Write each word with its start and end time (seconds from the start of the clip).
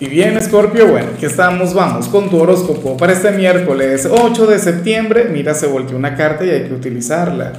Y 0.00 0.08
bien, 0.08 0.40
Scorpio, 0.40 0.86
bueno, 0.86 1.08
aquí 1.14 1.26
estamos, 1.26 1.74
vamos 1.74 2.08
con 2.08 2.30
tu 2.30 2.38
horóscopo 2.38 2.96
para 2.96 3.12
este 3.12 3.32
miércoles 3.32 4.08
8 4.10 4.46
de 4.46 4.58
septiembre. 4.58 5.26
Mira, 5.30 5.52
se 5.52 5.66
volteó 5.66 5.94
una 5.94 6.16
carta 6.16 6.42
y 6.42 6.48
hay 6.48 6.62
que 6.62 6.72
utilizarla. 6.72 7.52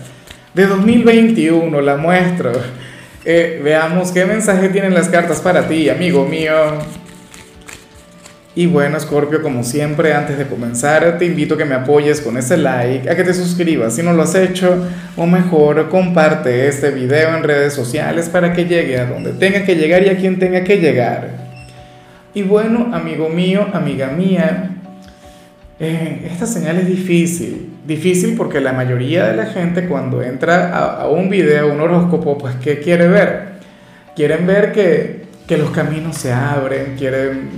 De 0.55 0.65
2021, 0.65 1.79
la 1.81 1.97
muestro. 1.97 2.51
Eh, 3.25 3.61
veamos 3.63 4.11
qué 4.11 4.25
mensaje 4.25 4.69
tienen 4.69 4.95
las 4.95 5.07
cartas 5.07 5.39
para 5.39 5.67
ti, 5.67 5.87
amigo 5.87 6.25
mío. 6.25 6.53
Y 8.55 8.65
bueno, 8.65 8.99
Scorpio, 8.99 9.43
como 9.43 9.63
siempre, 9.63 10.15
antes 10.15 10.39
de 10.39 10.47
comenzar, 10.47 11.19
te 11.19 11.25
invito 11.25 11.53
a 11.53 11.57
que 11.59 11.65
me 11.65 11.75
apoyes 11.75 12.21
con 12.21 12.37
ese 12.37 12.57
like, 12.57 13.07
a 13.07 13.15
que 13.15 13.23
te 13.23 13.35
suscribas 13.35 13.93
si 13.93 14.01
no 14.01 14.13
lo 14.13 14.23
has 14.23 14.33
hecho, 14.33 14.83
o 15.15 15.27
mejor, 15.27 15.89
comparte 15.89 16.67
este 16.67 16.89
video 16.89 17.37
en 17.37 17.43
redes 17.43 17.73
sociales 17.73 18.29
para 18.29 18.51
que 18.51 18.65
llegue 18.65 18.99
a 18.99 19.05
donde 19.05 19.31
tenga 19.33 19.63
que 19.63 19.75
llegar 19.75 20.01
y 20.01 20.09
a 20.09 20.17
quien 20.17 20.39
tenga 20.39 20.63
que 20.63 20.77
llegar. 20.77 21.40
Y 22.33 22.43
bueno, 22.43 22.91
amigo 22.93 23.27
mío, 23.27 23.67
amiga 23.73 24.07
mía, 24.07 24.77
eh, 25.79 26.29
esta 26.31 26.45
señal 26.45 26.77
es 26.77 26.87
difícil. 26.87 27.73
Difícil 27.85 28.37
porque 28.37 28.61
la 28.61 28.71
mayoría 28.71 29.27
de 29.27 29.35
la 29.35 29.47
gente 29.47 29.87
cuando 29.87 30.21
entra 30.21 30.69
a, 30.77 31.09
un 31.09 31.29
video, 31.29 31.73
un 31.73 31.81
horóscopo, 31.81 32.37
pues 32.37 32.55
¿qué 32.55 32.79
quiere 32.79 33.07
ver? 33.09 33.53
Quieren 34.15 34.47
ver 34.47 34.71
que, 34.71 35.25
que 35.45 35.57
los 35.57 35.71
caminos 35.71 36.15
se 36.15 36.31
abren, 36.31 36.95
quieren 36.97 37.49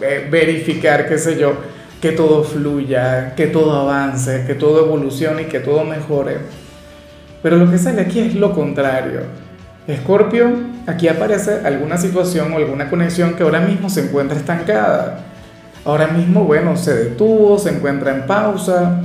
eh, 0.00 0.26
verificar, 0.30 1.06
qué 1.06 1.18
sé 1.18 1.38
yo, 1.38 1.54
que 2.00 2.12
todo 2.12 2.42
fluya, 2.42 3.34
que 3.34 3.48
todo 3.48 3.72
avance, 3.80 4.44
que 4.46 4.54
todo 4.54 4.86
evolucione 4.86 5.42
y 5.42 5.46
que 5.46 5.60
todo 5.60 5.84
mejore. 5.84 6.38
Pero 7.42 7.56
lo 7.56 7.70
que 7.70 7.76
sale 7.76 8.00
aquí 8.00 8.20
es 8.20 8.34
lo 8.34 8.54
contrario. 8.54 9.22
Escorpio, 9.86 10.69
aquí 10.86 11.08
aparece 11.08 11.60
alguna 11.64 11.96
situación 11.96 12.52
o 12.52 12.56
alguna 12.56 12.88
conexión 12.90 13.34
que 13.34 13.42
ahora 13.42 13.60
mismo 13.60 13.90
se 13.90 14.04
encuentra 14.04 14.36
estancada. 14.36 15.20
Ahora 15.84 16.08
mismo, 16.08 16.44
bueno, 16.44 16.76
se 16.76 16.94
detuvo, 16.94 17.58
se 17.58 17.70
encuentra 17.70 18.14
en 18.14 18.26
pausa. 18.26 19.00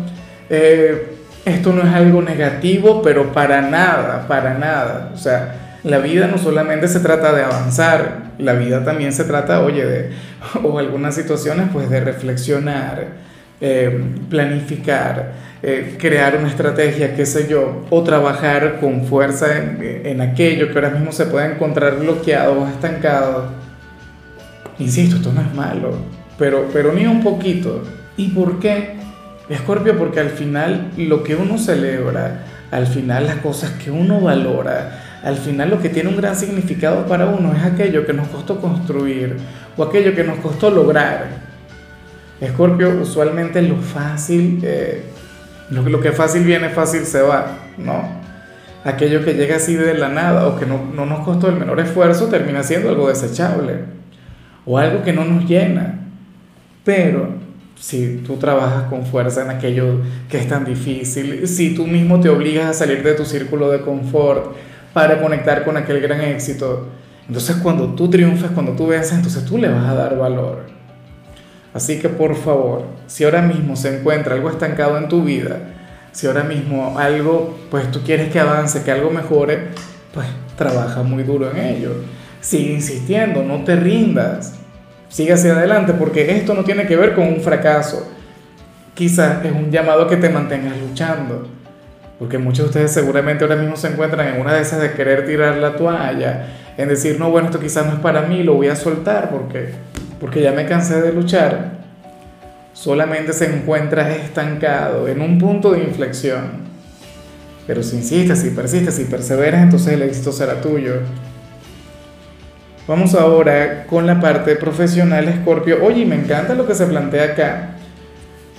Eh, 0.50 1.16
esto 1.46 1.72
no 1.74 1.84
es 1.88 1.94
algo 1.94 2.22
negativo, 2.22 3.02
pero 3.02 3.32
para 3.32 3.62
nada, 3.62 4.26
para 4.28 4.56
nada. 4.56 5.12
O 5.14 5.18
sea, 5.18 5.80
la 5.84 6.00
vida 6.00 6.28
no 6.28 6.38
solamente 6.38 6.88
se 6.88 7.00
trata 7.00 7.32
de 7.32 7.44
avanzar, 7.44 8.32
la 8.40 8.54
vida 8.54 8.84
también 8.84 9.14
se 9.14 9.24
trata, 9.24 9.62
oye, 9.62 9.86
de, 9.86 10.10
o 10.64 10.80
algunas 10.80 11.16
situaciones, 11.16 11.68
pues 11.72 11.90
de 11.90 12.00
reflexionar, 12.00 13.25
eh, 13.62 14.04
planificar, 14.30 15.32
eh, 15.64 15.96
crear 15.98 16.38
una 16.38 16.50
estrategia, 16.50 17.16
qué 17.16 17.26
sé 17.26 17.48
yo, 17.48 17.86
o 17.90 18.04
trabajar 18.04 18.80
con 18.80 19.06
fuerza 19.06 19.48
en, 19.58 20.20
aquello 20.22 20.68
que 20.68 20.76
ahora 20.76 20.90
mismo 20.90 21.12
se 21.12 21.26
puede 21.26 21.54
encontrar 21.54 21.98
bloqueado 22.00 22.62
o 22.62 22.68
estancado. 22.68 23.50
Insisto, 24.78 25.16
esto 25.16 25.32
no 25.32 25.42
es 25.42 25.54
malo, 25.54 25.98
pero, 26.38 26.70
pero 26.74 26.92
ni 26.92 27.08
un 27.08 27.24
poquito. 27.24 27.82
¿Y 28.18 28.30
por 28.30 28.60
qué? 28.60 28.96
Escorpio, 29.50 29.98
porque 29.98 30.20
al 30.20 30.32
final 30.32 30.92
lo 30.98 31.24
que 31.24 31.36
uno 31.36 31.58
celebra, 31.58 32.44
al 32.72 32.88
final 32.88 33.28
las 33.28 33.38
cosas 33.38 33.72
que 33.72 33.92
uno 33.92 34.20
valora, 34.20 35.20
al 35.24 35.38
final 35.38 35.70
lo 35.70 35.82
que 35.82 35.90
tiene 35.90 36.10
un 36.10 36.18
gran 36.18 36.36
significado 36.36 37.06
para 37.06 37.28
uno 37.28 37.54
es 37.54 37.64
aquello 37.64 38.06
que 38.06 38.14
nos 38.14 38.28
costó 38.28 38.60
construir 38.60 39.38
o 39.78 39.84
aquello 39.84 40.14
que 40.14 40.24
nos 40.24 40.40
costó 40.40 40.70
lograr. 40.70 41.45
Escorpio, 42.42 43.02
usualmente 43.02 43.62
lo 43.62 43.78
fácil, 43.78 44.60
eh, 44.64 45.04
lo, 45.70 45.84
lo, 45.84 46.02
que 46.02 46.12
fácil 46.12 46.44
viene, 46.44 46.70
fácil 46.70 47.06
se 47.06 47.22
va, 47.22 47.58
¿no? 47.78 48.26
Aquello 48.84 49.24
que 49.24 49.34
llega 49.34 49.56
así 49.56 49.74
de 49.74 49.96
la 49.96 50.10
nada 50.10 50.48
o 50.48 50.60
que 50.60 50.66
no, 50.66 50.92
no 50.94 51.06
nos 51.06 51.26
costó 51.26 51.50
el 51.50 51.56
menor 51.56 51.80
esfuerzo 51.80 52.28
termina 52.28 52.62
siendo 52.62 52.90
algo 52.90 53.08
desechable 53.08 53.80
o 54.66 54.78
algo 54.78 55.04
que 55.04 55.14
no 55.14 55.26
nos 55.26 55.46
llena. 55.46 56.02
Pero 56.84 57.30
si 57.80 58.18
tú 58.26 58.38
trabajas 58.38 58.84
con 58.90 59.06
fuerza 59.06 59.44
en 59.44 59.50
aquello 59.50 60.02
que 60.30 60.38
es 60.38 60.48
tan 60.48 60.66
difícil, 60.66 61.48
si 61.48 61.74
tú 61.74 61.88
mismo 61.88 62.20
te 62.20 62.30
obligas 62.30 62.68
a 62.68 62.74
salir 62.74 63.02
de 63.02 63.14
tu 63.14 63.26
círculo 63.26 63.72
de 63.72 63.82
confort 63.82 64.56
para 64.94 65.22
conectar 65.22 65.64
con 65.66 65.78
aquel 65.78 66.00
gran 66.00 66.22
éxito, 66.22 66.88
entonces 67.28 67.56
cuando 67.58 67.96
tú 67.96 68.10
triunfas, 68.10 68.52
cuando 68.52 68.74
tú 68.74 68.88
vences, 68.88 69.14
entonces 69.14 69.46
tú 69.46 69.58
le 69.58 69.68
vas 69.70 69.86
a 69.86 69.96
dar 69.96 70.18
valor. 70.18 70.75
Así 71.76 72.00
que 72.00 72.08
por 72.08 72.36
favor, 72.36 72.86
si 73.06 73.26
ahora 73.26 73.42
mismo 73.42 73.76
se 73.76 73.98
encuentra 73.98 74.36
algo 74.36 74.50
estancado 74.50 74.98
en 74.98 75.10
tu 75.10 75.26
vida, 75.26 75.58
si 76.14 76.26
ahora 76.26 76.44
mismo 76.44 76.98
algo, 76.98 77.54
pues 77.70 77.92
tú 77.92 78.02
quieres 78.02 78.32
que 78.32 78.40
avance, 78.40 78.82
que 78.82 78.92
algo 78.92 79.12
mejore, 79.12 79.60
pues 80.14 80.26
trabaja 80.58 81.04
muy 81.04 81.24
duro 81.24 81.52
en 81.52 81.58
ello. 81.58 81.92
Sigue 82.40 82.72
insistiendo, 82.72 83.44
no 83.44 83.66
te 83.66 83.76
rindas. 83.76 84.54
Sigue 85.10 85.34
hacia 85.34 85.52
adelante 85.52 85.94
porque 85.94 86.38
esto 86.38 86.54
no 86.54 86.64
tiene 86.64 86.88
que 86.88 86.96
ver 86.96 87.14
con 87.14 87.28
un 87.28 87.42
fracaso. 87.42 88.10
Quizás 88.94 89.44
es 89.44 89.52
un 89.52 89.70
llamado 89.70 90.08
que 90.08 90.16
te 90.16 90.30
mantengas 90.30 90.78
luchando. 90.80 91.46
Porque 92.18 92.38
muchos 92.38 92.60
de 92.60 92.70
ustedes 92.70 92.92
seguramente 92.94 93.44
ahora 93.44 93.58
mismo 93.58 93.76
se 93.76 93.90
encuentran 93.90 94.34
en 94.34 94.40
una 94.40 94.54
de 94.54 94.62
esas 94.62 94.82
de 94.82 94.94
querer 94.94 95.26
tirar 95.26 95.58
la 95.58 95.76
toalla, 95.76 96.48
en 96.78 96.88
decir, 96.88 97.20
no, 97.20 97.32
bueno, 97.32 97.50
esto 97.50 97.60
quizás 97.60 97.86
no 97.86 97.92
es 97.92 98.00
para 98.00 98.22
mí, 98.22 98.44
lo 98.44 98.54
voy 98.54 98.70
a 98.70 98.78
soltar 98.78 99.30
porque 99.30 99.74
porque 100.20 100.42
ya 100.42 100.52
me 100.52 100.66
cansé 100.66 101.02
de 101.02 101.14
luchar, 101.14 101.80
solamente 102.74 103.34
se 103.34 103.54
encuentra 103.54 104.12
estancado 104.16 105.08
en 105.08 105.22
un 105.22 105.38
punto 105.38 105.72
de 105.72 105.80
inflexión. 105.80 106.66
Pero 107.68 107.82
si 107.82 107.98
insistes, 107.98 108.40
si 108.40 108.52
persistes, 108.52 108.96
si 108.96 109.06
perseveras, 109.06 109.64
entonces 109.64 109.94
el 109.94 110.04
éxito 110.04 110.32
será 110.32 110.62
tuyo. 110.62 111.00
Vamos 112.88 113.16
ahora 113.16 113.88
con 113.88 114.06
la 114.06 114.20
parte 114.20 114.56
profesional, 114.56 115.34
Scorpio. 115.42 115.84
Oye, 115.84 116.06
me 116.06 116.16
encanta 116.16 116.54
lo 116.54 116.68
que 116.68 116.76
se 116.76 116.86
plantea 116.86 117.24
acá, 117.24 117.70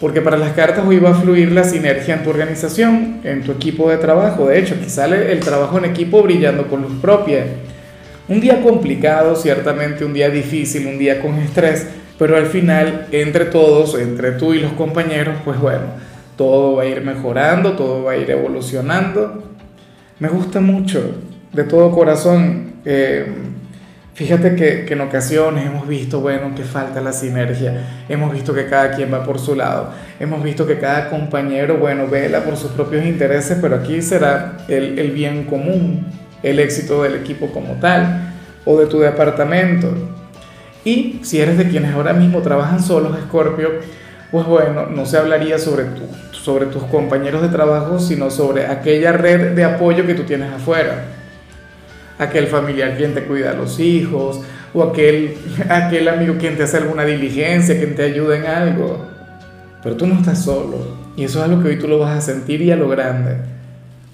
porque 0.00 0.20
para 0.20 0.36
las 0.36 0.52
cartas 0.52 0.84
hoy 0.84 0.98
va 0.98 1.10
a 1.10 1.14
fluir 1.14 1.52
la 1.52 1.62
sinergia 1.62 2.14
en 2.14 2.24
tu 2.24 2.30
organización, 2.30 3.20
en 3.22 3.44
tu 3.44 3.52
equipo 3.52 3.88
de 3.88 3.98
trabajo. 3.98 4.48
De 4.48 4.58
hecho, 4.58 4.74
aquí 4.74 4.90
sale 4.90 5.30
el 5.30 5.38
trabajo 5.38 5.78
en 5.78 5.84
equipo 5.84 6.22
brillando 6.22 6.66
con 6.66 6.82
luz 6.82 6.94
propia. 7.00 7.44
Un 8.28 8.40
día 8.40 8.60
complicado, 8.60 9.36
ciertamente 9.36 10.04
un 10.04 10.12
día 10.12 10.28
difícil, 10.30 10.88
un 10.88 10.98
día 10.98 11.20
con 11.20 11.34
estrés, 11.36 11.86
pero 12.18 12.36
al 12.36 12.46
final, 12.46 13.06
entre 13.12 13.44
todos, 13.44 13.96
entre 13.96 14.32
tú 14.32 14.52
y 14.52 14.58
los 14.58 14.72
compañeros, 14.72 15.36
pues 15.44 15.60
bueno, 15.60 15.84
todo 16.36 16.74
va 16.74 16.82
a 16.82 16.86
ir 16.86 17.02
mejorando, 17.02 17.74
todo 17.74 18.02
va 18.02 18.12
a 18.12 18.16
ir 18.16 18.28
evolucionando. 18.28 19.44
Me 20.18 20.28
gusta 20.28 20.60
mucho, 20.60 21.14
de 21.52 21.62
todo 21.62 21.92
corazón. 21.92 22.72
Eh, 22.84 23.26
fíjate 24.14 24.56
que, 24.56 24.92
en 24.92 25.02
ocasiones 25.02 25.66
hemos 25.66 25.86
visto, 25.86 26.20
bueno, 26.20 26.52
que 26.56 26.64
falta 26.64 27.00
la 27.00 27.12
sinergia, 27.12 28.04
hemos 28.08 28.32
visto 28.32 28.52
que 28.52 28.66
cada 28.66 28.90
quien 28.90 29.12
va 29.14 29.22
por 29.22 29.38
su 29.38 29.54
lado, 29.54 29.92
hemos 30.18 30.42
visto 30.42 30.66
que 30.66 30.80
cada 30.80 31.10
compañero, 31.10 31.76
bueno, 31.76 32.08
vela 32.08 32.42
por 32.42 32.56
sus 32.56 32.72
propios 32.72 33.04
intereses, 33.06 33.58
pero 33.62 33.76
aquí 33.76 34.02
será 34.02 34.56
el 34.66 35.12
bien 35.12 35.44
común 35.44 36.04
el 36.42 36.58
éxito 36.58 37.02
del 37.02 37.14
equipo 37.16 37.48
como 37.52 37.74
tal 37.74 38.32
o 38.64 38.78
de 38.78 38.86
tu 38.86 39.00
departamento. 39.00 39.88
Y 40.84 41.20
si 41.22 41.40
eres 41.40 41.58
de 41.58 41.68
quienes 41.68 41.94
ahora 41.94 42.12
mismo 42.12 42.42
trabajan 42.42 42.82
solos, 42.82 43.16
Scorpio, 43.26 43.70
pues 44.30 44.46
bueno, 44.46 44.86
no 44.86 45.06
se 45.06 45.16
hablaría 45.16 45.58
sobre, 45.58 45.84
tu, 45.84 46.02
sobre 46.32 46.66
tus 46.66 46.82
compañeros 46.84 47.42
de 47.42 47.48
trabajo, 47.48 47.98
sino 47.98 48.30
sobre 48.30 48.66
aquella 48.66 49.12
red 49.12 49.54
de 49.54 49.64
apoyo 49.64 50.06
que 50.06 50.14
tú 50.14 50.24
tienes 50.24 50.52
afuera. 50.52 51.04
Aquel 52.18 52.46
familiar 52.46 52.96
quien 52.96 53.14
te 53.14 53.24
cuida 53.24 53.50
a 53.50 53.54
los 53.54 53.78
hijos, 53.80 54.40
o 54.74 54.82
aquel, 54.82 55.36
aquel 55.68 56.08
amigo 56.08 56.36
quien 56.38 56.56
te 56.56 56.64
hace 56.64 56.76
alguna 56.76 57.04
diligencia, 57.04 57.76
quien 57.76 57.94
te 57.94 58.04
ayuda 58.04 58.36
en 58.36 58.46
algo. 58.46 59.06
Pero 59.82 59.96
tú 59.96 60.06
no 60.06 60.16
estás 60.16 60.44
solo. 60.44 61.06
Y 61.16 61.24
eso 61.24 61.38
es 61.38 61.48
algo 61.48 61.62
que 61.62 61.70
hoy 61.70 61.78
tú 61.78 61.88
lo 61.88 61.98
vas 61.98 62.16
a 62.16 62.20
sentir 62.20 62.60
y 62.62 62.70
a 62.70 62.76
lo 62.76 62.88
grande. 62.88 63.55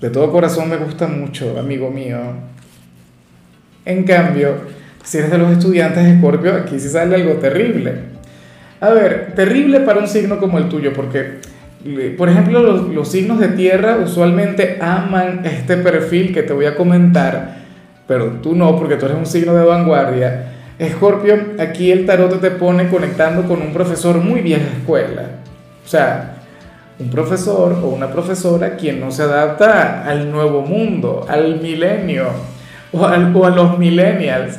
De 0.03 0.11
todo 0.11 0.33
corazón 0.33 0.69
me 0.69 0.77
gusta 0.79 1.07
mucho, 1.07 1.57
amigo 1.57 1.89
mío. 1.89 2.19
En 3.85 4.03
cambio, 4.03 4.57
si 5.05 5.19
eres 5.19 5.31
de 5.31 5.39
los 5.39 5.53
estudiantes 5.53 6.03
de 6.03 6.15
Escorpio, 6.15 6.57
aquí 6.57 6.81
sí 6.81 6.89
sale 6.89 7.15
algo 7.15 7.35
terrible. 7.35 7.95
A 8.81 8.91
ver, 8.91 9.33
terrible 9.37 9.79
para 9.79 10.01
un 10.01 10.09
signo 10.09 10.41
como 10.41 10.59
el 10.59 10.69
tuyo, 10.69 10.93
porque, 10.93 11.39
por 12.19 12.29
ejemplo, 12.29 12.63
los, 12.63 13.09
signos 13.09 13.39
de 13.39 13.49
tierra 13.51 13.99
usualmente 14.05 14.79
aman 14.81 15.43
este 15.45 15.77
perfil 15.77 16.35
que 16.35 16.43
te 16.43 16.53
voy 16.53 16.67
a 16.67 16.75
comentar, 16.75 17.59
pero 18.09 18.27
tú 18.43 18.57
no, 18.57 18.77
porque 18.77 18.97
tú 18.97 19.07
eres 19.07 19.19
un 19.19 19.27
signo 19.27 19.55
de 19.55 19.65
vanguardia. 19.65 20.53
Escorpio, 20.81 21.39
aquí 21.61 21.93
el 21.93 22.07
tarot 22.07 22.41
te 22.41 22.51
pone 22.51 22.89
conectando 22.89 23.45
con 23.47 23.63
un 23.63 23.73
profesor 23.73 24.17
muy 24.17 24.41
vieja 24.41 24.67
escuela. 24.81 25.27
O 25.85 25.89
sea, 25.89 26.32
un 27.03 27.11
profesor 27.11 27.81
o 27.83 27.89
una 27.89 28.11
profesora 28.11 28.77
quien 28.77 29.01
no 29.01 29.11
se 29.11 29.25
adapta 29.25 30.05
al 30.05 30.31
nuevo 30.31 30.63
mundo, 30.63 31.27
al 31.29 31.61
milenio 31.61 32.29
o, 32.93 33.05
a 33.05 33.51
los 33.51 33.79
millennials. 33.79 34.59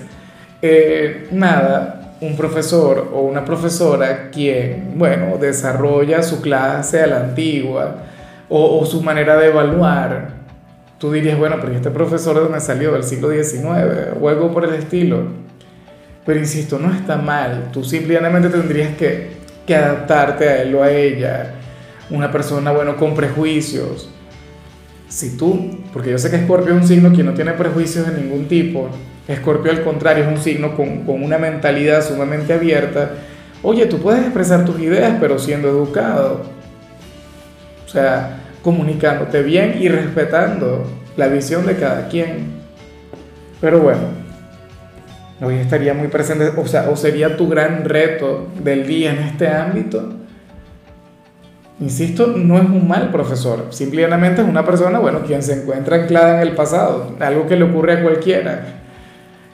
Eh, 0.62 1.28
nada, 1.32 2.16
un 2.20 2.36
profesor 2.36 3.12
o 3.14 3.22
una 3.22 3.46
profesora 3.46 4.30
quien, 4.30 4.94
bueno, 4.96 5.38
desarrolla 5.40 6.22
su 6.22 6.42
clase 6.42 7.02
a 7.02 7.08
la 7.08 7.20
antigua 7.22 7.96
o, 8.50 8.86
su 8.86 9.02
manera 9.02 9.38
de 9.38 9.48
evaluar. 9.48 10.44
Tú 11.00 11.12
dirías, 11.12 11.38
bueno, 11.38 11.58
pero 11.62 11.74
este 11.74 11.92
profesor 11.92 12.36
de 12.36 12.42
dónde 12.42 12.60
salió? 12.60 12.94
Del 12.94 13.04
siglo 13.04 13.30
XIX 13.32 14.18
o 14.20 14.30
algo 14.30 14.52
por 14.52 14.66
el 14.66 14.74
estilo. 14.76 15.24
Pero 16.26 16.40
insisto, 16.40 16.78
no 16.78 16.94
está 16.94 17.18
mal. 17.18 17.70
Tú 17.72 17.84
simplemente 17.84 18.50
tendrías 18.50 18.96
que, 18.96 19.32
que 19.66 19.76
adaptarte 19.76 20.48
a 20.48 20.62
él 20.62 20.76
o 20.76 20.84
a 20.84 20.92
ella. 20.92 21.54
Una 22.10 22.32
persona, 22.32 22.72
bueno, 22.72 22.98
con 22.98 23.16
prejuicios. 23.16 24.10
Si 25.08 25.38
tú, 25.38 25.80
porque 25.94 26.12
yo 26.12 26.18
sé 26.18 26.30
que 26.30 26.38
Escorpio 26.38 26.74
es 26.76 26.82
un 26.82 26.88
signo 26.88 27.12
que 27.14 27.24
no 27.24 27.34
tiene 27.34 27.54
prejuicios 27.54 28.08
de 28.08 28.22
ningún 28.22 28.48
tipo, 28.48 28.90
Escorpio 29.28 29.72
al 29.72 29.84
contrario 29.84 30.26
es 30.26 30.30
un 30.30 30.44
signo 30.44 30.76
con, 30.76 31.06
con 31.06 31.24
una 31.24 31.38
mentalidad 31.38 32.06
sumamente 32.06 32.54
abierta, 32.54 33.12
oye, 33.62 33.86
tú 33.86 34.00
puedes 34.00 34.22
expresar 34.22 34.66
tus 34.66 34.80
ideas, 34.80 35.18
pero 35.20 35.40
siendo 35.40 35.70
educado. 35.70 36.42
O 37.86 37.90
sea, 37.90 38.42
comunicándote 38.62 39.42
bien 39.44 39.78
y 39.80 39.88
respetando 39.88 40.86
la 41.16 41.28
visión 41.28 41.66
de 41.66 41.76
cada 41.76 42.08
quien. 42.08 42.64
Pero 43.62 43.80
bueno, 43.80 44.02
hoy 45.42 45.56
estaría 45.56 45.94
muy 45.94 46.08
presente, 46.08 46.52
o 46.58 46.68
sea, 46.68 46.90
o 46.90 46.96
sería 46.96 47.38
tu 47.38 47.48
gran 47.48 47.86
reto 47.86 48.48
del 48.62 48.88
día 48.88 49.12
en 49.12 49.20
este 49.20 49.48
ámbito. 49.48 50.14
Insisto, 51.80 52.28
no 52.28 52.58
es 52.58 52.66
un 52.66 52.88
mal 52.88 53.12
profesor, 53.12 53.68
simplemente 53.72 54.42
es 54.42 54.48
una 54.48 54.64
persona, 54.64 55.00
bueno, 55.00 55.22
quien 55.26 55.42
se 55.42 55.62
encuentra 55.62 55.98
anclada 55.98 56.42
en 56.42 56.48
el 56.48 56.56
pasado, 56.56 57.16
algo 57.20 57.48
que 57.48 57.56
le 57.56 57.64
ocurre 57.64 57.94
a 57.94 58.04
cualquiera. 58.04 58.66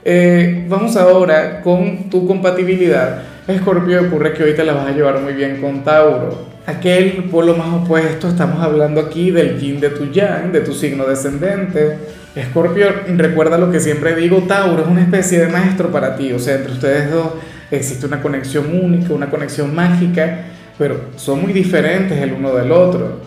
Eh, 0.03 0.65
vamos 0.69 0.95
ahora 0.97 1.61
con 1.61 2.09
tu 2.09 2.27
compatibilidad. 2.27 3.23
Escorpio, 3.47 4.01
ocurre 4.01 4.33
que 4.33 4.43
hoy 4.43 4.53
te 4.53 4.63
la 4.63 4.73
vas 4.73 4.87
a 4.87 4.91
llevar 4.91 5.19
muy 5.21 5.33
bien 5.33 5.61
con 5.61 5.83
Tauro 5.83 6.49
aquel 6.69 7.25
polo 7.31 7.55
más 7.55 7.73
opuesto, 7.73 8.27
estamos 8.27 8.61
hablando 8.61 9.01
aquí 9.01 9.31
del 9.31 9.59
yin 9.59 9.79
de 9.79 9.89
tu 9.89 10.11
yang, 10.11 10.51
de 10.51 10.61
tu 10.61 10.73
signo 10.73 11.05
descendente. 11.05 11.97
Escorpio, 12.35 12.87
recuerda 13.17 13.57
lo 13.57 13.71
que 13.71 13.79
siempre 13.79 14.15
digo, 14.15 14.43
Tauro 14.47 14.83
es 14.83 14.87
una 14.87 15.01
especie 15.01 15.39
de 15.39 15.47
maestro 15.47 15.91
para 15.91 16.15
ti, 16.15 16.31
o 16.31 16.39
sea, 16.39 16.55
entre 16.55 16.73
ustedes 16.73 17.11
dos 17.11 17.33
existe 17.71 18.05
una 18.05 18.21
conexión 18.21 18.65
única, 18.71 19.13
una 19.13 19.29
conexión 19.29 19.73
mágica, 19.73 20.45
pero 20.79 20.97
son 21.17 21.41
muy 21.41 21.51
diferentes 21.51 22.17
el 22.17 22.31
uno 22.31 22.55
del 22.55 22.71
otro. 22.71 23.19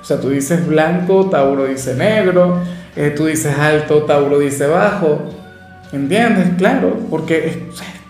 O 0.00 0.04
sea, 0.04 0.18
tú 0.18 0.30
dices 0.30 0.66
blanco, 0.66 1.28
Tauro 1.30 1.66
dice 1.66 1.94
negro, 1.94 2.58
eh, 2.96 3.12
tú 3.14 3.26
dices 3.26 3.56
alto, 3.56 4.02
Tauro 4.04 4.38
dice 4.38 4.66
bajo. 4.66 5.20
¿Entiendes? 5.92 6.48
Claro, 6.56 6.96
porque 7.10 7.46
es 7.46 7.58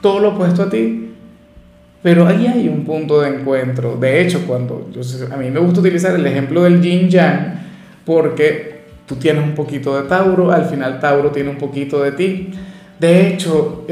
todo 0.01 0.21
lo 0.21 0.31
opuesto 0.31 0.63
a 0.63 0.71
ti. 0.71 1.11
Pero 2.01 2.29
ahí 2.29 2.47
hay 2.47 2.69
un 2.69 2.85
punto 2.85 3.21
de 3.21 3.31
encuentro. 3.31 3.97
De 3.97 4.21
hecho, 4.21 4.45
cuando 4.47 4.89
a 5.33 5.37
mí 5.37 5.51
me 5.51 5.59
gusta 5.59 5.81
utilizar 5.81 6.15
el 6.15 6.27
ejemplo 6.27 6.63
del 6.63 6.81
yin 6.81 7.09
yang, 7.09 7.61
porque 8.05 8.85
tú 9.07 9.17
tienes 9.17 9.43
un 9.43 9.55
poquito 9.55 10.01
de 10.01 10.09
Tauro, 10.09 10.53
al 10.53 10.67
final 10.67 11.01
Tauro 11.01 11.31
tiene 11.31 11.51
un 11.51 11.59
poquito 11.59 12.03
de 12.03 12.13
ti. 12.13 12.51
De 12.99 13.29
hecho, 13.29 13.85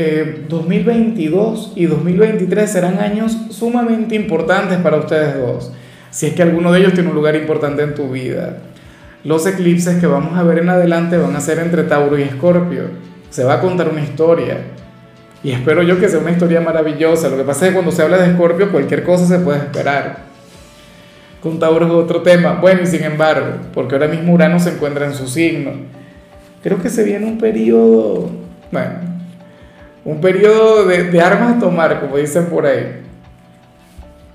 2022 0.49 1.73
eh, 1.77 1.81
y 1.81 1.87
2023 1.87 2.71
serán 2.71 2.99
años 2.99 3.37
sumamente 3.51 4.15
importantes 4.15 4.79
para 4.79 4.99
ustedes 4.99 5.37
dos, 5.39 5.73
si 6.11 6.27
es 6.27 6.35
que 6.35 6.43
alguno 6.43 6.73
de 6.73 6.81
ellos 6.81 6.95
tiene 6.95 7.09
un 7.09 7.17
lugar 7.17 7.35
importante 7.35 7.83
en 7.83 7.95
tu 7.95 8.11
vida. 8.11 8.59
Los 9.25 9.47
eclipses 9.47 9.97
que 9.97 10.07
vamos 10.07 10.39
a 10.39 10.43
ver 10.43 10.59
en 10.59 10.69
adelante 10.69 11.17
van 11.17 11.35
a 11.35 11.41
ser 11.41 11.59
entre 11.59 11.85
Tauro 11.85 12.19
y 12.19 12.23
Escorpio. 12.23 12.85
Se 13.31 13.45
va 13.45 13.55
a 13.55 13.61
contar 13.61 13.89
una 13.89 14.03
historia 14.03 14.59
y 15.45 15.51
espero 15.51 15.83
yo 15.83 15.99
que 15.99 16.09
sea 16.09 16.21
una 16.21 16.31
historia 16.31 16.61
maravillosa. 16.61 17.29
Lo 17.29 17.37
que 17.37 17.43
pasa 17.43 17.65
es 17.65 17.71
que 17.71 17.75
cuando 17.75 17.91
se 17.91 18.03
habla 18.03 18.19
de 18.19 18.31
Escorpio, 18.31 18.71
cualquier 18.71 19.03
cosa 19.03 19.27
se 19.27 19.39
puede 19.41 19.59
esperar. 19.59 20.19
Con 21.43 21.59
Tauro 21.59 21.87
es 21.87 21.93
otro 21.93 22.23
tema. 22.23 22.59
Bueno, 22.61 22.83
y 22.83 22.87
sin 22.87 23.03
embargo, 23.03 23.57
porque 23.75 23.97
ahora 23.97 24.07
mismo 24.07 24.33
Urano 24.33 24.61
se 24.61 24.71
encuentra 24.71 25.07
en 25.07 25.15
su 25.15 25.27
signo. 25.27 25.73
Creo 26.63 26.81
que 26.81 26.89
se 26.89 27.03
viene 27.03 27.27
un 27.27 27.39
periodo, 27.39 28.31
bueno, 28.73 28.93
un 30.05 30.21
periodo 30.21 30.87
de, 30.87 31.21
armas 31.21 31.57
a 31.57 31.61
tomar, 31.61 32.01
como 32.01 32.17
dicen 32.17 32.47
por 32.47 32.67
ahí. 32.67 33.03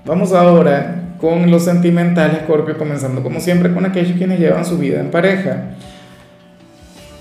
Vamos 0.04 0.32
ahora 0.32 0.94
con 1.20 1.50
los 1.50 1.64
sentimentales, 1.64 2.38
Escorpio, 2.38 2.78
comenzando 2.78 3.22
como 3.22 3.40
siempre 3.40 3.74
con 3.74 3.84
aquellos 3.84 4.16
quienes 4.16 4.38
llevan 4.38 4.64
su 4.64 4.78
vida 4.78 5.00
en 5.00 5.10
pareja. 5.10 5.74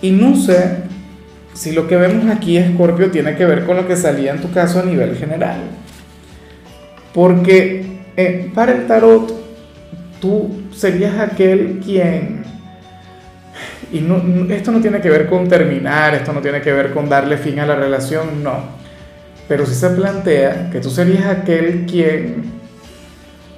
Y 0.01 0.11
no 0.11 0.35
sé 0.35 0.83
si 1.53 1.71
lo 1.71 1.87
que 1.87 1.97
vemos 1.97 2.29
aquí, 2.33 2.55
Escorpio, 2.55 3.09
tiene 3.09 3.35
que 3.35 3.45
ver 3.45 3.65
con 3.65 3.75
lo 3.75 3.87
que 3.87 3.97
salía 3.97 4.31
en 4.31 4.41
tu 4.41 4.51
caso 4.51 4.79
a 4.79 4.83
nivel 4.83 5.15
general. 5.17 5.57
Porque 7.13 7.97
eh, 8.15 8.51
para 8.53 8.73
el 8.73 8.87
tarot, 8.87 9.33
tú 10.21 10.61
serías 10.71 11.19
aquel 11.19 11.81
quien... 11.83 12.46
Y 13.91 13.99
no, 13.99 14.21
esto 14.53 14.71
no 14.71 14.81
tiene 14.81 14.99
que 15.01 15.09
ver 15.09 15.27
con 15.27 15.47
terminar, 15.47 16.15
esto 16.15 16.33
no 16.33 16.41
tiene 16.41 16.61
que 16.61 16.73
ver 16.73 16.91
con 16.91 17.09
darle 17.09 17.37
fin 17.37 17.59
a 17.59 17.65
la 17.65 17.75
relación, 17.75 18.43
no. 18.43 18.77
Pero 19.47 19.65
sí 19.65 19.75
se 19.75 19.89
plantea 19.89 20.69
que 20.71 20.79
tú 20.79 20.89
serías 20.89 21.25
aquel 21.25 21.85
quien, 21.85 22.43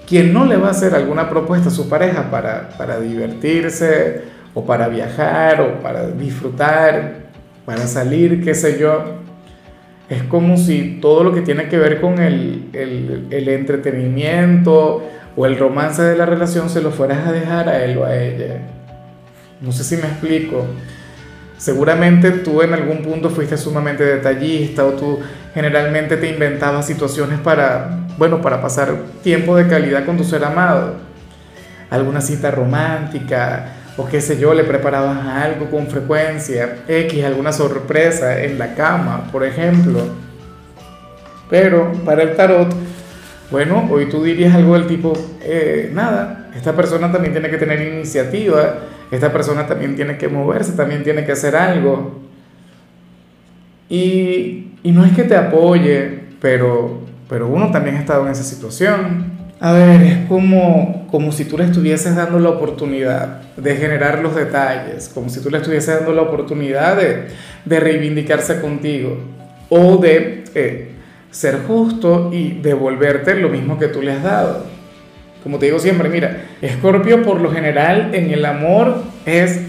quien 0.07 0.34
no 0.34 0.46
le 0.46 0.57
va 0.57 0.68
a 0.68 0.72
hacer 0.72 0.94
alguna 0.94 1.30
propuesta 1.30 1.69
a 1.69 1.72
su 1.72 1.90
pareja 1.90 2.30
para, 2.30 2.69
para 2.78 3.00
divertirse 3.00 4.22
o 4.54 4.66
para 4.66 4.88
viajar 4.88 5.62
o 5.62 5.81
para 5.81 6.07
disfrutar 6.07 7.30
para 7.69 7.86
salir, 7.86 8.44
qué 8.44 8.56
sé 8.56 8.80
yo. 8.80 9.19
Es 10.10 10.24
como 10.24 10.57
si 10.57 10.98
todo 11.00 11.24
lo 11.24 11.31
que 11.31 11.42
tiene 11.42 11.68
que 11.69 11.78
ver 11.78 12.02
con 12.02 12.18
el, 12.18 12.69
el, 12.74 13.28
el 13.30 13.48
entretenimiento 13.48 15.04
o 15.36 15.45
el 15.45 15.56
romance 15.56 16.02
de 16.02 16.18
la 16.18 16.25
relación 16.25 16.72
se 16.72 16.81
lo 16.81 16.90
fueras 16.90 17.28
a 17.28 17.31
dejar 17.31 17.69
a 17.69 17.84
él 17.84 17.95
o 18.00 18.06
a 18.06 18.18
ella. 18.18 18.56
No 19.62 19.72
sé 19.72 19.84
si 19.84 19.98
me 19.98 20.08
explico. 20.08 20.66
Seguramente 21.58 22.32
tú 22.32 22.62
en 22.62 22.74
algún 22.74 23.02
punto 23.02 23.30
fuiste 23.30 23.58
sumamente 23.58 24.04
detallista 24.04 24.86
o 24.86 24.94
tú 24.94 25.20
generalmente 25.54 26.16
te 26.16 26.30
inventabas 26.30 26.86
situaciones 26.86 27.40
para, 27.40 28.08
bueno, 28.18 28.42
para 28.42 28.62
pasar 28.62 28.96
tiempo 29.22 29.58
de 29.58 29.68
calidad 29.68 30.06
con 30.06 30.16
tu 30.16 30.24
ser 30.24 30.46
amado. 30.46 30.96
Alguna 31.90 32.22
cita 32.22 32.52
romántica, 32.52 33.74
o 33.98 34.08
qué 34.08 34.22
sé 34.22 34.40
yo, 34.40 34.54
le 34.54 34.64
preparabas 34.64 35.26
algo 35.26 35.70
con 35.70 35.88
frecuencia, 35.88 36.78
X, 36.88 37.26
alguna 37.26 37.52
sorpresa 37.52 38.42
en 38.42 38.58
la 38.58 38.74
cama, 38.74 39.28
por 39.30 39.44
ejemplo. 39.44 40.00
Pero 41.50 41.92
para 42.06 42.24
el 42.24 42.38
tarot, 42.38 42.74
bueno, 43.52 43.90
hoy 43.92 44.08
tú 44.08 44.24
dirías 44.24 44.56
algo 44.56 44.76
del 44.76 44.88
tipo, 44.88 45.12
eh, 45.42 45.90
nada, 45.94 46.50
esta 46.56 46.74
persona 46.74 47.12
también 47.12 47.34
tiene 47.34 47.50
que 47.50 47.58
tener 47.58 47.82
iniciativa, 47.82 48.76
esta 49.12 49.32
persona 49.32 49.68
también 49.68 49.96
tiene 49.96 50.18
que 50.18 50.28
moverse, 50.28 50.74
también 50.74 51.04
tiene 51.04 51.26
que 51.26 51.32
hacer 51.32 51.56
algo. 51.56 52.22
Y, 53.90 54.74
y 54.84 54.92
no 54.92 55.04
es 55.06 55.14
que 55.14 55.24
te 55.24 55.36
apoye, 55.36 56.20
pero, 56.40 57.00
pero 57.28 57.48
uno 57.48 57.72
también 57.72 57.98
ha 57.98 58.00
estado 58.00 58.26
en 58.26 58.32
esa 58.32 58.44
situación. 58.44 59.40
A 59.60 59.74
ver, 59.74 60.02
es 60.04 60.18
como, 60.28 61.07
como 61.12 61.31
si 61.31 61.44
tú 61.45 61.57
le 61.57 61.66
estuvieses 61.66 62.16
dando 62.16 62.40
la 62.40 62.50
oportunidad 62.50 63.42
de 63.57 63.76
generar 63.76 64.19
los 64.19 64.36
detalles, 64.36 65.10
como 65.10 65.30
si 65.30 65.42
tú 65.42 65.50
le 65.50 65.57
estuvieses 65.57 65.95
dando 65.95 66.14
la 66.14 66.22
oportunidad 66.22 66.95
de, 66.95 67.28
de 67.66 67.80
reivindicarse 67.80 68.62
contigo 68.62 69.18
o 69.68 69.98
de 69.98 70.45
eh, 70.56 70.92
ser 71.31 71.60
justo 71.68 72.30
y 72.31 72.60
devolverte 72.62 73.36
lo 73.36 73.50
mismo 73.50 73.78
que 73.78 73.88
tú 73.88 74.02
le 74.02 74.14
has 74.14 74.24
dado. 74.24 74.79
Como 75.44 75.58
te 75.58 75.68
digo 75.68 75.80
siempre, 75.80 76.10
mira, 76.10 76.46
Escorpio 76.62 77.24
por 77.24 77.40
lo 77.40 77.52
general 77.52 78.14
en 78.14 78.31
el 78.31 78.46
amor 78.46 79.04
es 79.26 79.62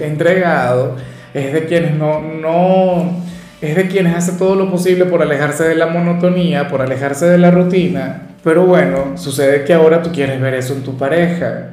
entregado, 0.00 0.96
es 1.32 1.52
de 1.52 1.66
quienes 1.66 1.94
no, 1.94 2.20
no, 2.20 3.22
es 3.60 3.76
de 3.76 3.86
quienes 3.86 4.14
hace 4.16 4.32
todo 4.32 4.56
lo 4.56 4.70
posible 4.70 5.04
por 5.04 5.22
alejarse 5.22 5.64
de 5.64 5.76
la 5.76 5.86
monotonía, 5.86 6.68
por 6.68 6.82
alejarse 6.82 7.26
de 7.26 7.38
la 7.38 7.50
rutina 7.50 8.26
pero 8.46 8.64
bueno, 8.64 9.18
sucede 9.18 9.64
que 9.64 9.74
ahora 9.74 10.04
tú 10.04 10.12
quieres 10.12 10.40
ver 10.40 10.54
eso 10.54 10.72
en 10.72 10.84
tu 10.84 10.96
pareja. 10.96 11.70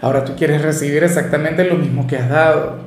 Ahora 0.00 0.24
tú 0.24 0.32
quieres 0.34 0.62
recibir 0.62 1.04
exactamente 1.04 1.66
lo 1.66 1.74
mismo 1.74 2.06
que 2.06 2.16
has 2.16 2.30
dado. 2.30 2.78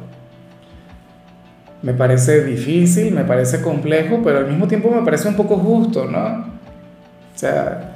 Me 1.84 1.94
parece 1.94 2.44
difícil, 2.44 3.14
me 3.14 3.26
parece 3.26 3.62
complejo, 3.62 4.22
pero 4.24 4.40
al 4.40 4.48
mismo 4.48 4.68
tiempo 4.68 4.90
me 4.90 5.06
parece 5.06 5.28
un 5.28 5.36
poco 5.36 5.58
justo, 5.58 6.06
¿no? 6.06 6.20
O 6.20 7.38
sea, 7.38 7.87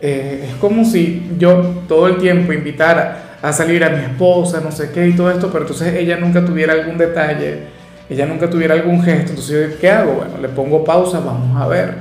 eh, 0.00 0.48
es 0.48 0.54
como 0.56 0.84
si 0.84 1.30
yo 1.38 1.82
todo 1.86 2.06
el 2.06 2.18
tiempo 2.18 2.52
invitara 2.52 3.36
a 3.42 3.52
salir 3.52 3.84
a 3.84 3.90
mi 3.90 4.04
esposa, 4.04 4.60
no 4.60 4.72
sé 4.72 4.90
qué 4.92 5.08
y 5.08 5.12
todo 5.14 5.30
esto, 5.30 5.48
pero 5.50 5.64
entonces 5.64 5.94
ella 5.94 6.16
nunca 6.16 6.44
tuviera 6.44 6.72
algún 6.72 6.98
detalle, 6.98 7.64
ella 8.08 8.26
nunca 8.26 8.48
tuviera 8.48 8.74
algún 8.74 9.02
gesto, 9.02 9.30
entonces 9.30 9.70
yo, 9.70 9.78
¿qué 9.78 9.90
hago? 9.90 10.12
Bueno, 10.14 10.38
le 10.40 10.48
pongo 10.48 10.84
pausa, 10.84 11.20
vamos 11.20 11.60
a 11.60 11.66
ver 11.68 11.94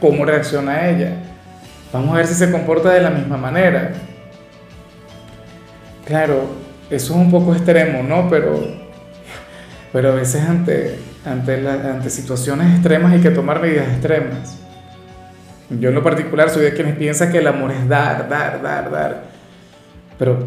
cómo 0.00 0.24
reacciona 0.24 0.88
ella. 0.88 1.12
Vamos 1.92 2.14
a 2.14 2.18
ver 2.18 2.26
si 2.26 2.34
se 2.34 2.50
comporta 2.50 2.90
de 2.90 3.00
la 3.00 3.10
misma 3.10 3.36
manera. 3.36 3.92
Claro, 6.04 6.44
eso 6.88 7.14
es 7.14 7.18
un 7.18 7.30
poco 7.30 7.52
extremo, 7.52 8.02
¿no? 8.02 8.28
Pero, 8.28 8.60
pero 9.92 10.12
a 10.12 10.14
veces 10.14 10.42
ante, 10.42 10.98
ante, 11.24 11.68
ante 11.68 12.10
situaciones 12.10 12.74
extremas 12.74 13.12
hay 13.12 13.20
que 13.20 13.30
tomar 13.30 13.60
medidas 13.60 13.88
extremas. 13.88 14.59
Yo 15.78 15.90
en 15.90 15.94
lo 15.94 16.02
particular 16.02 16.50
soy 16.50 16.64
de 16.64 16.74
quienes 16.74 16.96
piensa 16.96 17.30
que 17.30 17.38
el 17.38 17.46
amor 17.46 17.70
es 17.70 17.88
dar, 17.88 18.28
dar, 18.28 18.60
dar, 18.60 18.90
dar. 18.90 19.22
Pero 20.18 20.38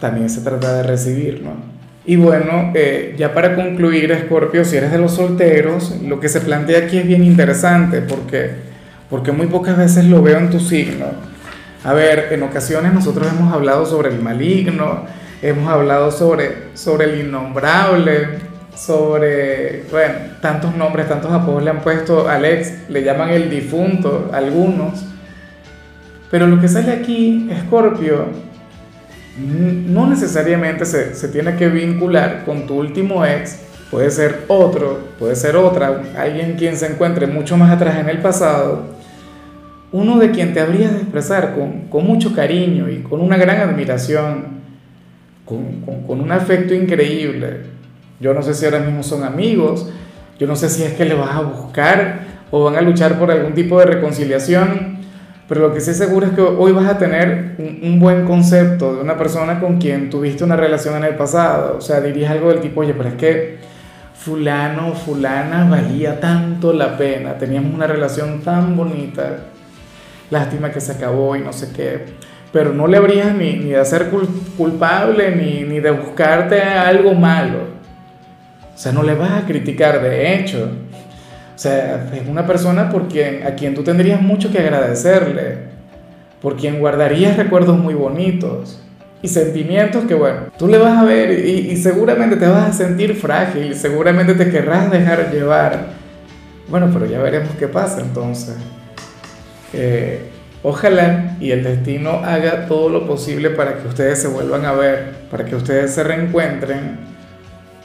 también 0.00 0.30
se 0.30 0.40
trata 0.40 0.74
de 0.76 0.82
recibir, 0.82 1.42
¿no? 1.42 1.72
Y 2.04 2.16
bueno, 2.16 2.72
eh, 2.74 3.14
ya 3.16 3.32
para 3.32 3.54
concluir, 3.54 4.10
Escorpio, 4.10 4.64
si 4.64 4.76
eres 4.76 4.90
de 4.90 4.98
los 4.98 5.12
solteros, 5.14 6.00
lo 6.02 6.18
que 6.18 6.28
se 6.28 6.40
plantea 6.40 6.80
aquí 6.80 6.98
es 6.98 7.06
bien 7.06 7.22
interesante 7.22 8.00
porque, 8.00 8.50
porque 9.08 9.30
muy 9.30 9.46
pocas 9.46 9.76
veces 9.76 10.06
lo 10.06 10.20
veo 10.22 10.38
en 10.38 10.50
tu 10.50 10.58
signo. 10.58 11.06
A 11.84 11.92
ver, 11.92 12.28
en 12.32 12.42
ocasiones 12.42 12.92
nosotros 12.92 13.28
hemos 13.30 13.52
hablado 13.52 13.86
sobre 13.86 14.08
el 14.08 14.20
maligno, 14.20 15.06
hemos 15.42 15.68
hablado 15.68 16.10
sobre, 16.10 16.68
sobre 16.74 17.04
el 17.04 17.26
innombrable, 17.26 18.28
sobre, 18.74 19.84
bueno, 19.90 20.14
tantos 20.40 20.74
nombres, 20.74 21.08
tantos 21.08 21.30
apodos 21.30 21.62
le 21.62 21.70
han 21.70 21.80
puesto 21.80 22.28
al 22.28 22.44
ex, 22.44 22.88
le 22.88 23.02
llaman 23.02 23.30
el 23.30 23.50
difunto, 23.50 24.30
algunos. 24.32 25.04
Pero 26.30 26.46
lo 26.46 26.60
que 26.60 26.68
sale 26.68 26.92
aquí, 26.92 27.48
Escorpio, 27.50 28.26
no 29.38 30.06
necesariamente 30.06 30.84
se, 30.84 31.14
se, 31.14 31.28
tiene 31.28 31.56
que 31.56 31.68
vincular 31.68 32.44
con 32.44 32.66
tu 32.66 32.78
último 32.78 33.24
ex, 33.24 33.60
puede 33.90 34.10
ser 34.10 34.44
otro, 34.48 35.00
puede 35.18 35.36
ser 35.36 35.56
otra, 35.56 36.02
alguien 36.16 36.56
quien 36.56 36.76
se 36.76 36.86
encuentre 36.86 37.26
mucho 37.26 37.56
más 37.56 37.70
atrás 37.70 37.98
en 37.98 38.08
el 38.08 38.18
pasado, 38.18 38.92
uno 39.92 40.18
de 40.18 40.30
quien 40.30 40.54
te 40.54 40.60
habrías 40.60 40.92
de 40.92 40.98
expresar 40.98 41.54
con, 41.54 41.88
con 41.88 42.06
mucho 42.06 42.34
cariño 42.34 42.88
y 42.88 43.02
con 43.02 43.20
una 43.20 43.36
gran 43.36 43.68
admiración, 43.68 44.62
con, 45.44 45.82
con, 46.06 46.20
un 46.20 46.32
afecto 46.32 46.72
increíble. 46.72 47.72
Yo 48.22 48.32
no 48.32 48.42
sé 48.42 48.54
si 48.54 48.64
ahora 48.64 48.78
mismo 48.78 49.02
son 49.02 49.22
amigos, 49.22 49.90
yo 50.38 50.46
no 50.46 50.56
sé 50.56 50.70
si 50.70 50.82
es 50.82 50.94
que 50.94 51.04
le 51.04 51.14
vas 51.14 51.36
a 51.36 51.40
buscar 51.42 52.20
o 52.50 52.64
van 52.64 52.76
a 52.76 52.80
luchar 52.80 53.18
por 53.18 53.30
algún 53.30 53.52
tipo 53.52 53.78
de 53.78 53.84
reconciliación 53.84 55.02
pero 55.52 55.68
lo 55.68 55.74
que 55.74 55.82
sí 55.82 55.92
seguro 55.92 56.28
es 56.28 56.32
que 56.32 56.40
hoy 56.40 56.72
vas 56.72 56.86
a 56.86 56.96
tener 56.96 57.56
un, 57.58 58.00
buen 58.00 58.24
concepto 58.24 58.94
de 58.94 59.02
una 59.02 59.18
persona 59.18 59.60
con 59.60 59.76
quien 59.78 60.08
tuviste 60.08 60.44
una 60.44 60.56
relación 60.56 60.96
en 60.96 61.04
el 61.04 61.14
pasado. 61.14 61.76
O 61.76 61.80
sea, 61.82 62.00
dirías 62.00 62.30
algo 62.30 62.48
del 62.48 62.60
tipo, 62.60 62.80
oye, 62.80 62.94
pero 62.94 63.10
es 63.10 63.16
que 63.16 63.58
fulano, 64.14 64.94
fulana 64.94 65.68
valía 65.68 66.20
tanto 66.20 66.72
la 66.72 66.96
pena, 66.96 67.36
teníamos 67.36 67.74
una 67.74 67.86
relación 67.86 68.40
tan 68.40 68.74
bonita, 68.76 69.40
lástima 70.30 70.70
que 70.70 70.80
se 70.80 70.92
acabó 70.92 71.36
y 71.36 71.40
no 71.40 71.52
sé 71.52 71.70
qué. 71.76 72.06
Pero 72.50 72.72
no 72.72 72.86
le 72.86 72.96
habrías 72.96 73.34
ni, 73.34 73.52
ni 73.52 73.70
de 73.72 73.78
hacer 73.78 74.10
culpable 74.56 75.36
ni, 75.36 75.64
ni 75.64 75.80
de 75.80 75.90
buscarte 75.90 76.62
algo 76.62 77.12
malo. 77.12 77.81
O 78.74 78.78
sea, 78.78 78.92
no 78.92 79.02
le 79.02 79.14
vas 79.14 79.42
a 79.42 79.46
criticar 79.46 80.02
de 80.02 80.34
hecho. 80.34 80.70
O 81.54 81.58
sea, 81.58 82.10
es 82.12 82.28
una 82.28 82.46
persona 82.46 82.90
por 82.90 83.08
quien, 83.08 83.46
a 83.46 83.54
quien 83.54 83.74
tú 83.74 83.82
tendrías 83.82 84.20
mucho 84.20 84.50
que 84.50 84.58
agradecerle, 84.58 85.58
por 86.40 86.56
quien 86.56 86.80
guardarías 86.80 87.36
recuerdos 87.36 87.78
muy 87.78 87.94
bonitos 87.94 88.82
y 89.22 89.28
sentimientos 89.28 90.04
que, 90.04 90.14
bueno, 90.14 90.40
tú 90.58 90.66
le 90.66 90.78
vas 90.78 90.98
a 90.98 91.04
ver 91.04 91.46
y, 91.46 91.76
seguramente 91.76 92.36
te 92.36 92.46
vas 92.48 92.70
a 92.70 92.72
sentir 92.72 93.14
frágil, 93.14 93.74
seguramente 93.76 94.34
te 94.34 94.50
querrás 94.50 94.90
dejar 94.90 95.30
llevar. 95.32 95.90
Bueno, 96.68 96.90
pero 96.92 97.06
ya 97.06 97.20
veremos 97.20 97.50
qué 97.58 97.68
pasa 97.68 98.00
entonces. 98.00 98.56
Eh, 99.72 100.20
ojalá 100.62 101.36
y 101.40 101.52
el 101.52 101.62
destino 101.62 102.22
haga 102.24 102.66
todo 102.66 102.88
lo 102.88 103.06
posible 103.06 103.50
para 103.50 103.78
que 103.78 103.86
ustedes 103.86 104.20
se 104.20 104.28
vuelvan 104.28 104.64
a 104.64 104.72
ver, 104.72 105.14
para 105.30 105.44
que 105.44 105.54
ustedes 105.54 105.94
se 105.94 106.02
reencuentren, 106.02 107.11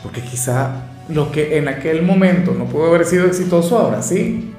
porque 0.08 0.22
quizá 0.22 0.86
lo 1.10 1.34
que 1.34 1.58
en 1.58 1.68
aquel 1.68 2.02
momento 2.02 2.54
no 2.58 2.64
pudo 2.64 2.88
haber 2.88 3.04
sido 3.04 3.26
exitoso, 3.26 3.78
ahora 3.78 4.02
sí. 4.02 4.54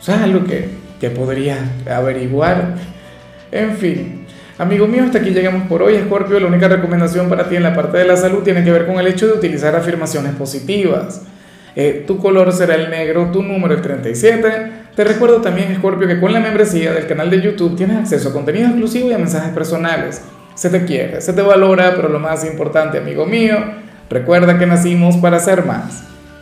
O 0.00 0.02
sea, 0.02 0.24
algo 0.24 0.44
que, 0.44 0.70
que 1.00 1.08
podrías 1.08 1.60
averiguar. 1.88 2.74
En 3.52 3.76
fin, 3.76 4.26
amigo 4.58 4.88
mío, 4.88 5.04
hasta 5.04 5.18
aquí 5.18 5.30
llegamos 5.30 5.68
por 5.68 5.84
hoy. 5.84 6.00
Scorpio, 6.04 6.40
la 6.40 6.48
única 6.48 6.66
recomendación 6.66 7.28
para 7.28 7.48
ti 7.48 7.54
en 7.54 7.62
la 7.62 7.76
parte 7.76 7.98
de 7.98 8.06
la 8.06 8.16
salud 8.16 8.42
tiene 8.42 8.64
que 8.64 8.72
ver 8.72 8.84
con 8.84 8.98
el 8.98 9.06
hecho 9.06 9.28
de 9.28 9.34
utilizar 9.34 9.76
afirmaciones 9.76 10.34
positivas. 10.34 11.22
Eh, 11.76 12.02
tu 12.04 12.18
color 12.18 12.52
será 12.52 12.74
el 12.74 12.90
negro, 12.90 13.30
tu 13.30 13.40
número 13.40 13.72
el 13.72 13.82
37. 13.82 14.72
Te 14.96 15.04
recuerdo 15.04 15.40
también, 15.40 15.76
Scorpio, 15.76 16.08
que 16.08 16.18
con 16.18 16.32
la 16.32 16.40
membresía 16.40 16.92
del 16.92 17.06
canal 17.06 17.30
de 17.30 17.40
YouTube 17.40 17.76
tienes 17.76 17.98
acceso 17.98 18.30
a 18.30 18.32
contenido 18.32 18.66
exclusivo 18.66 19.10
y 19.10 19.12
a 19.12 19.18
mensajes 19.18 19.52
personales. 19.52 20.22
Se 20.56 20.70
te 20.70 20.84
quiere, 20.84 21.20
se 21.20 21.32
te 21.32 21.40
valora, 21.40 21.92
pero 21.94 22.08
lo 22.08 22.18
más 22.18 22.44
importante, 22.44 22.98
amigo 22.98 23.24
mío, 23.24 23.81
Recuerda 24.12 24.58
que 24.58 24.66
nacimos 24.66 25.16
para 25.16 25.40
ser 25.40 25.64
más. 25.64 26.11